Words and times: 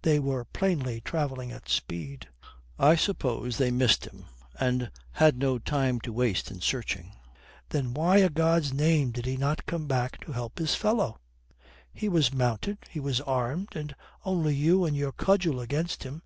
They 0.00 0.18
were 0.18 0.46
plainly 0.46 1.02
travelling 1.02 1.52
at 1.52 1.68
speed. 1.68 2.26
I 2.78 2.96
suppose 2.96 3.58
they 3.58 3.70
missed 3.70 4.06
him, 4.06 4.24
and 4.58 4.90
had 5.12 5.36
no 5.36 5.58
time 5.58 6.00
to 6.04 6.10
waste 6.14 6.50
in 6.50 6.62
searching." 6.62 7.12
"Then 7.68 7.92
why 7.92 8.22
o' 8.22 8.30
God's 8.30 8.72
name 8.72 9.10
did 9.10 9.26
he 9.26 9.36
not 9.36 9.66
come 9.66 9.86
back 9.86 10.24
to 10.24 10.32
help 10.32 10.56
his 10.58 10.74
fellow? 10.74 11.18
He 11.92 12.08
was 12.08 12.32
mounted, 12.32 12.78
he 12.88 12.98
was 12.98 13.20
armed, 13.20 13.76
and 13.76 13.94
only 14.24 14.54
you 14.54 14.86
and 14.86 14.96
your 14.96 15.12
cudgel 15.12 15.60
against 15.60 16.04
him. 16.04 16.22